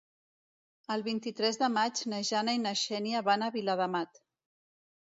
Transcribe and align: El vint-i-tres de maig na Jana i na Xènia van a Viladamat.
El 0.95 1.05
vint-i-tres 1.07 1.61
de 1.65 1.69
maig 1.75 2.03
na 2.15 2.23
Jana 2.33 2.57
i 2.61 2.65
na 2.65 2.75
Xènia 2.87 3.25
van 3.31 3.45
a 3.51 3.55
Viladamat. 3.61 4.27